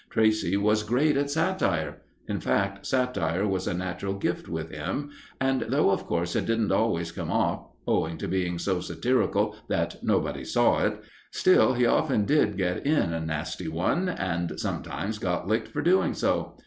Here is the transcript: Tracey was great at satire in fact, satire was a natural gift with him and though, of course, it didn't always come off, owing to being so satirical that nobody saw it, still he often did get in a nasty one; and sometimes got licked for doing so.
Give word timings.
Tracey 0.09 0.57
was 0.57 0.81
great 0.81 1.15
at 1.15 1.29
satire 1.29 2.01
in 2.27 2.39
fact, 2.39 2.87
satire 2.87 3.45
was 3.47 3.67
a 3.67 3.73
natural 3.75 4.15
gift 4.15 4.47
with 4.47 4.71
him 4.71 5.11
and 5.39 5.61
though, 5.69 5.91
of 5.91 6.07
course, 6.07 6.35
it 6.35 6.47
didn't 6.47 6.71
always 6.71 7.11
come 7.11 7.29
off, 7.29 7.67
owing 7.87 8.17
to 8.17 8.27
being 8.27 8.57
so 8.57 8.79
satirical 8.79 9.55
that 9.67 10.01
nobody 10.03 10.43
saw 10.43 10.83
it, 10.83 10.99
still 11.29 11.75
he 11.75 11.85
often 11.85 12.25
did 12.25 12.57
get 12.57 12.83
in 12.83 13.13
a 13.13 13.21
nasty 13.21 13.67
one; 13.67 14.09
and 14.09 14.59
sometimes 14.59 15.19
got 15.19 15.47
licked 15.47 15.67
for 15.67 15.83
doing 15.83 16.15
so. 16.15 16.55